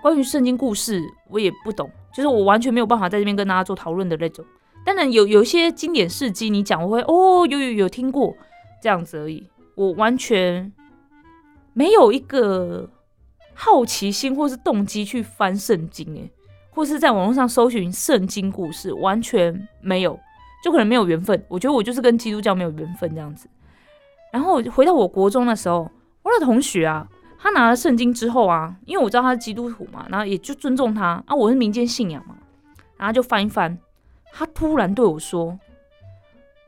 [0.00, 4.44] 关于圣经故事我也不懂，就是我完全没有办法在这边跟大家做讨论的那种。
[4.86, 8.36] 当然有有一些经典事迹，你讲我会哦有有有听过
[8.80, 10.72] 这样子而已，我完全
[11.72, 12.88] 没有一个
[13.54, 16.30] 好奇心或是动机去翻圣经诶，
[16.70, 20.18] 或是在网络上搜寻圣经故事，完全没有。
[20.62, 23.46] 就可能没有缘分，我觉得我就是跟基督教没有缘分这样子。
[24.32, 25.90] 然后回到我国中的时候，
[26.22, 27.06] 我的同学啊，
[27.44, 32.34] 他拿了圣经之后啊，因为我知道他是基督徒嘛，然后也就尊重他啊，我是民间信仰嘛，
[32.96, 33.78] 然后就翻一翻，
[34.32, 35.58] 他突然对我说：“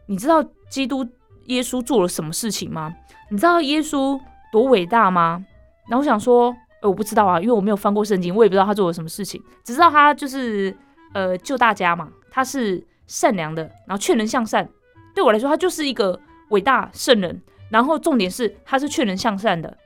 [0.04, 1.08] 你知道基督
[1.46, 2.94] 耶稣做了什么事情吗？
[3.30, 4.20] 你知道耶稣
[4.52, 5.42] 多伟大吗？”
[5.88, 10.76] 然后我想说：“呃，我不知道啊，因为我没有翻过圣经，我也不知道他做了什么事情，只知道他就是
[11.14, 14.68] 呃救大家嘛，他是。”善良的，然后劝人向善，
[15.14, 17.40] 对我来说，他就是一个伟大圣人。
[17.70, 19.78] 然后重点是，他是劝人向善的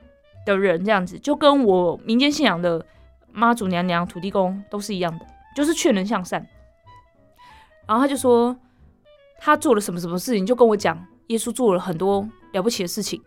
[0.45, 2.85] 的人，这样子就跟我民间信仰的
[3.31, 5.25] 妈祖娘娘、土地公都是一样的，
[5.55, 6.45] 就是劝人向善。
[7.87, 8.55] 然后他就说，
[9.39, 13.21] 他做了什么什么事情，就跟我讲，耶稣做了很多了不起的事情。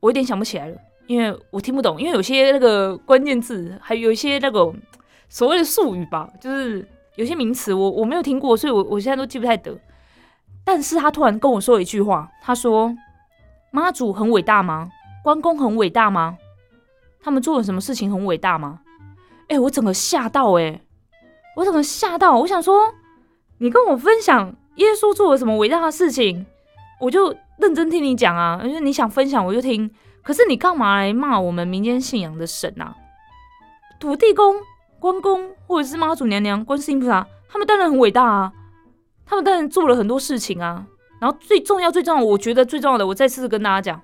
[0.00, 0.76] 我有点想不起来了，
[1.06, 4.72] 因为我听不懂，因为有些那个关键字，还有一些那个
[5.28, 6.88] 所谓的术语吧，就是。
[7.16, 9.78] 有些名词我我没有听过，所以我我现在都记不太得。
[10.64, 12.92] 但是他突然跟我说一句话，他说
[13.70, 14.90] ：“妈祖很伟大吗？
[15.24, 16.36] 关公很伟大吗？
[17.22, 18.80] 他们做了什么事情很伟大吗？”
[19.48, 20.82] 哎，我整个吓到哎，
[21.56, 22.92] 我整个吓到，我想说，
[23.58, 26.44] 你跟我分享耶稣做了什么伟大的事情，
[27.00, 29.90] 我就认真听你讲啊，因为你想分享我就听。
[30.22, 32.94] 可是你干嘛来骂我们民间信仰的神啊？
[33.98, 34.56] 土地公？
[35.00, 38.52] 关公或者是妈祖娘娘、观世音菩萨，他们当然很伟大啊，
[39.26, 40.86] 他们当然做了很多事情啊。
[41.20, 44.02] 然后最重要、最重要，我觉得最重要的，我再次跟大家讲，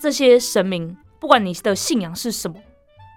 [0.00, 2.56] 这些神明，不管你的信仰是什么，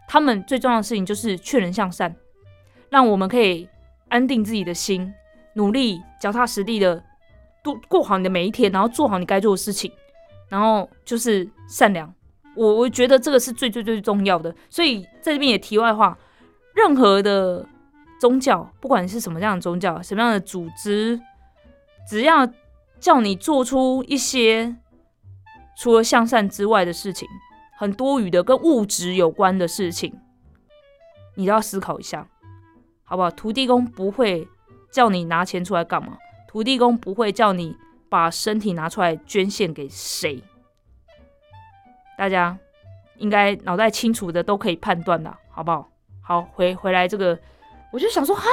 [0.07, 2.15] 他们最重要的事情就是劝人向善，
[2.89, 3.67] 让我们可以
[4.09, 5.13] 安定自己的心，
[5.55, 7.01] 努力脚踏实地的
[7.63, 9.91] 度过好你的每一天，然后做好你该做的事情，
[10.49, 12.13] 然后就是善良。
[12.55, 14.53] 我我觉得这个是最最最重要的。
[14.69, 16.17] 所以在这边也题外话。
[16.75, 17.63] 任何的
[18.19, 21.21] 宗教，不管是什么样的宗教，什么样的组织，
[22.09, 22.51] 只要
[22.99, 24.75] 叫你做出一些
[25.77, 27.27] 除了向善之外的事情，
[27.77, 30.13] 很多余的跟物质有关的事情，
[31.35, 32.27] 你都要思考一下，
[33.03, 33.31] 好不好？
[33.31, 34.47] 土地公不会
[34.91, 36.17] 叫你拿钱出来干嘛？
[36.47, 37.75] 土地公不会叫你
[38.09, 40.43] 把身体拿出来捐献给谁？
[42.15, 42.57] 大家
[43.17, 45.89] 应该脑袋清楚的都可以判断的，好不好？
[46.21, 47.37] 好，回回来这个，
[47.91, 48.47] 我就想说，哈，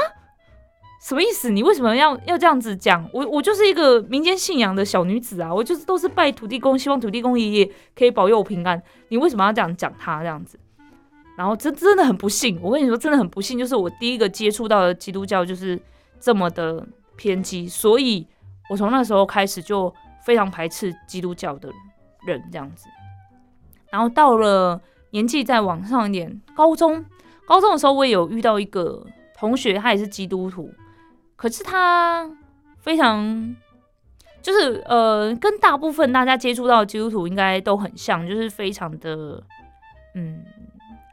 [1.01, 1.51] 什么意思？
[1.51, 3.09] 你为什么要要这样子讲？
[3.13, 8.81] 我我就是一个民间信仰的小女子啊，我就是都是拜土地公，希望土地公爷爷可以保佑我平安。
[9.09, 10.61] 你为什么要这样讲他这样子？
[11.37, 15.81] 然后真真的很不幸，我跟你说，真的很不幸，就是我第一个接触到的基督教就是
[16.21, 16.87] 这么的
[17.17, 18.27] 偏激，所以
[18.69, 19.93] 我从那时候开始就
[20.27, 21.71] 非常排斥基督教的
[22.27, 22.87] 人这样子。
[23.91, 24.79] 然后到了
[25.13, 27.03] 年纪再往上一点，高中。
[27.47, 29.05] 高中的时候，我也有遇到一个
[29.37, 30.71] 同学，他也是基督徒，
[31.41, 32.31] 可是他
[32.81, 33.57] 非常
[34.43, 39.43] 就是呃，跟大部分大家接触到的基督徒应该都很像，就是非常的
[40.15, 40.45] 嗯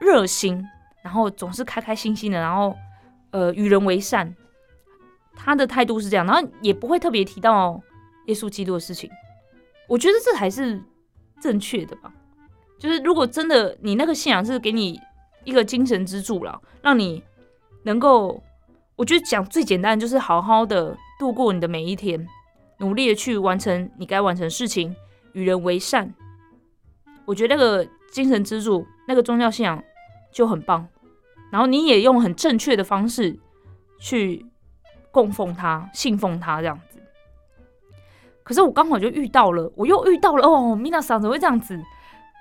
[0.01, 0.61] 热心，
[1.01, 2.75] 然后总是开开心心的，然后
[3.31, 4.35] 呃与人为善，
[5.33, 7.81] 他的态度是这样，然后也不会特别提到
[8.25, 9.09] 耶稣基督的事情。
[9.87, 10.83] 我觉得这才是
[11.39, 12.11] 正确的吧，
[12.77, 14.99] 就是如果真的你那个信仰是给你。
[15.45, 17.23] 一个精神支柱了，让你
[17.83, 18.43] 能够，
[18.97, 22.27] 我觉得讲最简单就是好好的度过你的每一天，
[22.79, 24.93] 努力的去完成你该完成的事情，
[25.33, 26.11] 与人为善。
[27.23, 29.81] 我觉得那个精神支柱，那个宗教信仰
[30.31, 30.87] 就很棒。
[31.51, 33.37] 然后你也用很正确的方式
[33.99, 34.43] 去
[35.11, 36.99] 供奉他、信奉他这样子。
[38.43, 41.77] 可是我刚好就遇到了，我又遇到了哦，米娜嫂怎么会这样子？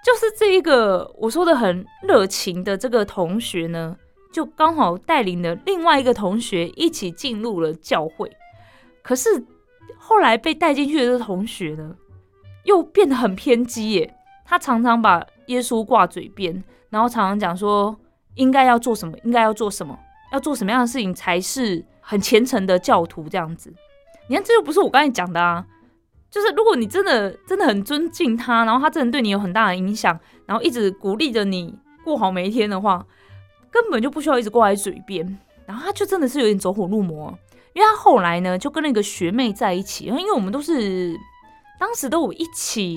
[0.02, 3.96] 就是这一个我说的很热情的这个同学呢，
[4.36, 8.30] 就刚好带领了另外一个同学一起进入了教会。
[9.02, 9.42] 可是
[9.96, 11.96] 后来被带进去的这同学呢，
[12.64, 14.14] 又变得很偏激耶。
[14.44, 17.98] 他常常把耶稣挂嘴边，然后常常讲说
[18.34, 19.98] 应该要做什么，应该要做什么，
[20.34, 23.72] 要做什么样的事情才是很虔诚的教徒这样子。
[24.28, 25.64] 你看，这又不是我刚才讲的啊。
[26.30, 31.74] 就是如果你真的真的很尊敬他，然后他真的对你有很大的影响，然后一直鼓励着你
[32.04, 33.06] 过好每一天的话，
[33.70, 35.38] 根本就不需要一直挂在嘴边。
[35.66, 37.36] 然后他就真的是有点走火入魔。
[37.72, 41.14] 因为他后来呢，就跟那个学妹在一起，因为我们都是
[41.78, 42.96] 当时都有一起，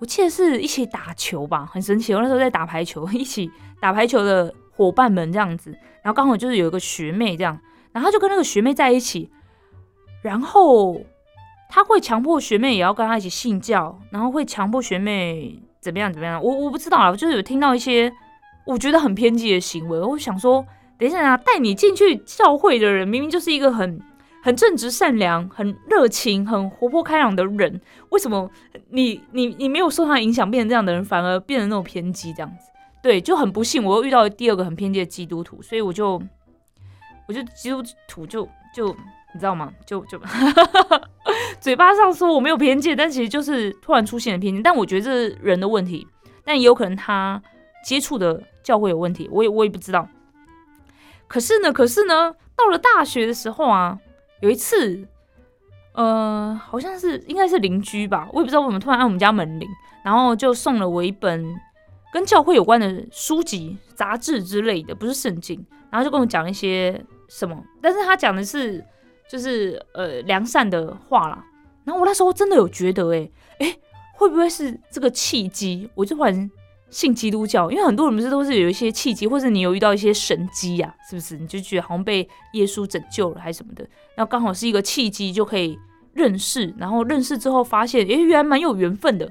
[0.00, 2.14] 我记得是一起打球吧，很神奇。
[2.14, 5.70] 我那时候在打排球， 一起打排球的伙伴们这样子，
[6.02, 7.60] 然后刚好就是有一个学妹这样，
[7.92, 9.30] 然后他就跟那个学妹在一起，
[10.22, 10.98] 然后
[11.68, 18.10] 他会强迫学妹也要跟他一起信教，然后会强迫学妹怎么样怎么样，我我不知道啊，就是有听到一些
[18.68, 20.64] 我觉得很偏激的行为，我想说。
[20.98, 21.36] 等一下啊！
[21.36, 24.02] 带你进去教会的人明明就是一个很
[24.42, 28.50] 很正直、善良、很热情、很活泼开朗的人，为什么
[28.90, 32.68] 你你你没有受他影响变成这样的人，反而变成那种偏激这样子？
[33.00, 36.20] 对，就很不幸，我又遇到第二个很偏激的基督徒，所以我就
[37.28, 38.44] 我就基督徒就
[38.74, 38.88] 就
[39.32, 39.72] 你知道吗？
[39.86, 40.20] 就就
[41.62, 44.60] 嘴巴上说我没有偏见，但其实就是突然出现了偏见。
[44.60, 46.04] 但我觉得这是人的问题，
[46.44, 47.40] 但也有可能他
[47.84, 50.06] 接触的教会有问题，我也我也不知道。
[51.26, 53.98] 可是呢，可是呢，到了大学的时候啊，
[54.42, 55.08] 有一次，
[55.92, 59.66] 呃，好像是应该是邻居吧，我也不知道为什么突然按我们家门铃，
[60.04, 61.58] 然后就送了我一本
[62.12, 68.84] 跟教会有关的书籍、杂志之类的，不是圣经，然后就跟我讲一些什么，但是他讲的是
[69.30, 71.42] 就是呃良善的话啦，
[71.84, 73.74] 然后我那时候真的有觉得，哎哎，
[74.12, 75.88] 会不会是这个契机？
[75.94, 76.50] 我就突然。
[76.90, 81.36] 信基督教，因为很多人不是都是有一些契机，或者你有遇到一些神机呀，是不是？
[81.36, 83.86] 你就觉得好像被耶稣拯救了，还是什么的？
[84.16, 85.78] 那刚好是一个契机，就可以
[86.14, 89.30] 认识，然后认识之后发现，哎，原来蛮有缘分的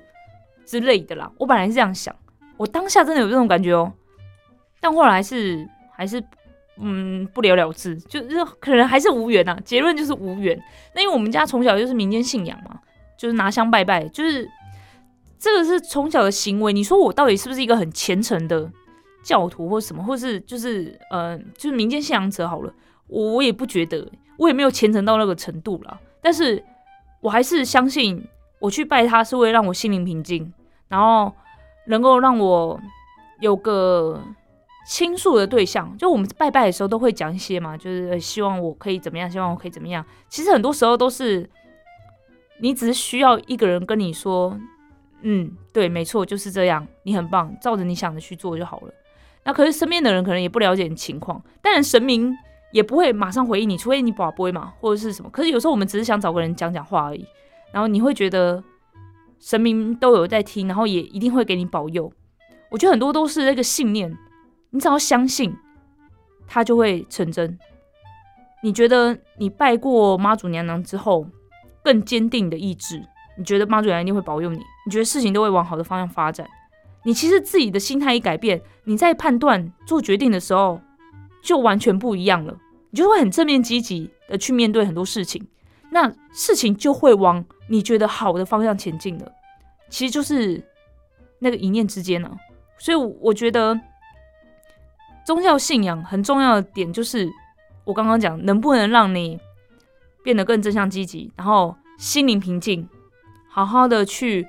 [0.66, 1.32] 之类的啦。
[1.40, 2.16] 我本来是这样想，
[2.58, 3.92] 我当下真的有这种感觉哦，
[4.80, 6.24] 但后来是还是
[6.80, 9.58] 嗯不了了之，就是可能还是无缘呐。
[9.66, 10.56] 结论就是无缘。
[10.94, 12.80] 那因为我们家从小就是民间信仰嘛，
[13.18, 14.48] 就是拿香拜拜，就是。
[15.40, 18.72] 这个是从小的行为，你说我到底是不是一个很虔诚的
[19.24, 22.74] 教徒或什么，或是就是呃，就是民间信仰者好了，
[23.08, 26.00] 我我也不觉得，我也没有虔诚到那个程度了。
[26.22, 26.64] 但是
[27.22, 28.28] 我还是相信，
[28.60, 30.52] 我去拜他是为了让我心灵平静，
[30.88, 31.32] 然后
[31.88, 32.80] 能够让我
[33.40, 34.20] 有个
[34.88, 35.96] 倾诉的对象。
[35.98, 40.04] 就我们拜拜的时候都会讲一些嘛，就是希望我可以怎么样，希望我可以怎么样。
[40.30, 41.48] 其实很多时候都是
[42.60, 44.58] 你只是需要一个人跟你说。
[45.22, 46.88] 嗯，对，没错，就是这样。
[47.04, 48.94] 你很棒，照着你想的去做就好了。
[49.44, 52.32] 那可是身边的人可能也不了解你情况，当然神明
[52.72, 55.30] 也不会马上回应你，除非你保不会嘛，或者是什么。
[55.30, 57.26] 可是有时候我们只是想找个人讲讲话而已，
[57.72, 58.64] 然后你会觉得
[59.40, 62.12] 神明都有在听，然后也一定会给你保佑。
[62.70, 64.16] 我觉得很多都是那个信念，
[64.72, 65.56] 你只要相信，
[66.46, 67.58] 它就会成真。
[68.64, 71.26] 你觉得你拜过妈祖娘娘之后，
[71.84, 73.02] 更坚定的意志。
[73.38, 74.60] 你觉得妈祖娘娘一定会保佑你？
[74.88, 76.48] 你觉得事情都会往好的方向发展？
[77.04, 80.80] 你其实自己的心态一改变，你在判断做决定的时候
[81.44, 82.58] 就完全不一样了。
[82.92, 85.46] 你就会很正面积极的去面对很多事情，
[85.92, 89.30] 那事情就会往你觉得好的方向前进了。
[89.90, 90.64] 其实就是
[91.40, 92.32] 那个一念之间呢。
[92.78, 93.78] 所以我觉得
[95.26, 97.30] 宗教信仰很重要的点就是
[97.84, 99.38] 我刚刚讲，能不能让你
[100.24, 102.88] 变得更正向积极，然后心灵平静。
[103.50, 104.48] 好好的去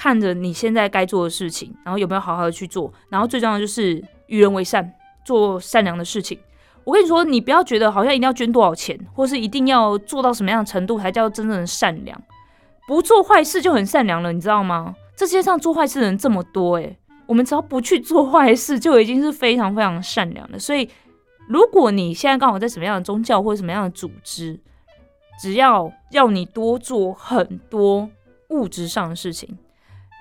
[0.00, 4.88] 看着你现在该做的事情，然后有没有好好的去做，然后最重要的就是与人为善，
[5.24, 6.38] 做善良的事情。
[6.84, 12.16] 我跟你说，你不要觉得好像一定要捐多少钱，或是一定要做到什么样的程度才叫真正的善良，
[12.86, 14.94] 不做坏事就很善良了，你知道吗？
[15.16, 16.96] 这世界上做坏事的人这么多，诶，
[17.26, 20.56] 我们只要不去做坏事，就已经是非常非常善良的。
[20.60, 20.88] 所以，
[21.48, 24.60] 如果你现在刚好在什么样的宗教或者什么样的组织，
[25.42, 28.08] 只要要你多做很多。
[28.50, 29.58] 物质上的事情，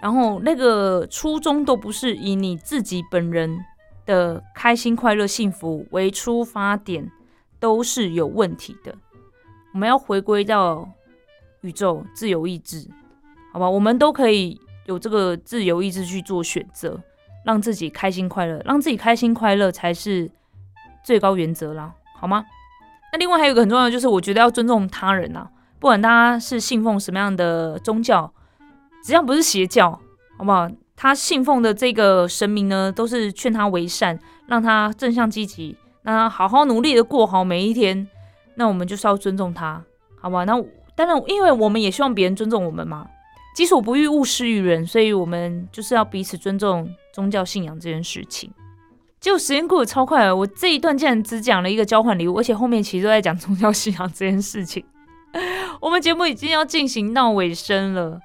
[0.01, 3.57] 然后那个初衷都不是以你自己本人
[4.05, 7.11] 的开心、快乐、幸福为出发点，
[7.59, 8.95] 都是有问题的。
[9.73, 10.87] 我们要回归到
[11.61, 12.87] 宇宙自由意志，
[13.51, 13.69] 好吧？
[13.69, 17.01] 我们都可以有这个自由意志去做选择，
[17.43, 20.29] 让自己开心快乐，让自己开心快乐才是
[21.03, 22.45] 最高原则啦，好吗？
[23.11, 25.49] 那另外还有一个很重要的就是，我觉得要尊重他人啊。
[25.79, 28.33] 不管他是信奉什么样的宗教，
[29.07, 29.89] 只要不是邪教，
[30.37, 30.69] 好不好？
[30.93, 38.05] 他信奉的这个神明呢，都是劝他为善，让他正向积极，让他好好努力的过好每一天。
[38.55, 39.81] 那我们就是要尊重他，
[40.19, 40.43] 好吧？
[40.43, 40.61] 那
[40.93, 43.07] 当然，因为我们也希望别人尊重我们嘛。
[43.55, 48.51] 己所不欲，勿施于人，所以我们就是要彼此尊重宗教信仰这件事情。
[49.21, 54.83] 结果时间过得超快，我这一段竟然只讲了一个交换礼物，而且后面其实都在讲宗教信仰这件事情。
[55.79, 58.19] 我们节目已经要进行到尾声了。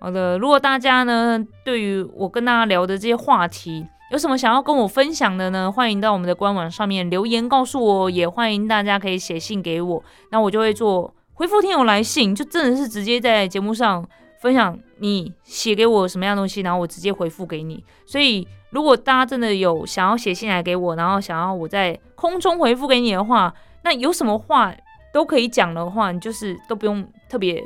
[0.00, 5.70] 好的，如果大家呢对于我跟大家聊的这些话题有什么想要跟我分享的呢？
[5.70, 14.06] 欢迎到我们的官网上面留言告诉我，也欢迎大家可以写信给我，那我就会做回复听友来信，就真的是直接在节目上。
[14.40, 17.82] 分享你写给我什么样东西，然后我直接回复给你。
[18.06, 24.72] 所以，如果大家真的有想要写信来给我，然后想要我在空中回复给你的话，那有什么话
[25.12, 27.60] 都可以讲的话，你就是都不用特别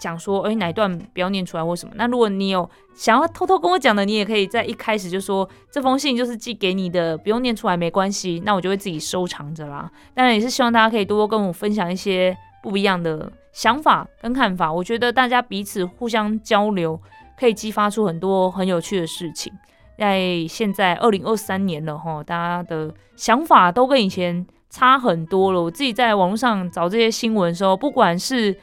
[0.00, 1.92] 讲说，哎，哪一段不要念出来或什么。
[1.94, 9.88] 那如果你有想要偷偷跟我讲的，你也可以在一开始就说这封信就是寄给你的，不用念出来没关系，那我就会自己收藏着啦。
[10.14, 13.30] 当然也是希望大家可以多多跟我分享一些不一样的。
[13.52, 16.98] 想法跟看法，我觉得大家彼此互相交流，
[17.36, 19.52] 可以激发出很多很有趣的事情。
[19.98, 25.60] 在现在二零二三年了哈，大家的想法都跟以前差很多了。
[25.60, 28.56] 我自己在网络上找这些新闻的时候，不管是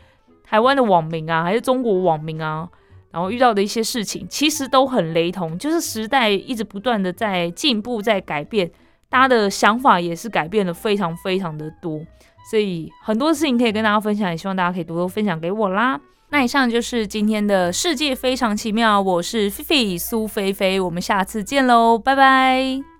[0.50, 2.68] 台湾的网民啊，还是中国网民啊，
[3.12, 5.58] 然后遇到的一些事情，其实都很雷同。
[5.58, 8.72] 就是时代一直不断的在进步，在改变，
[9.10, 12.00] 大家的想法也是改变了非常非常的多。
[12.50, 16.00] 所以很多事情可以跟大家分享，也希望大家可以多多分享给我啦。
[16.30, 22.97] 那以上就是今天的世界非常奇妙，我是菲菲苏菲菲，我们下次见喽，拜拜。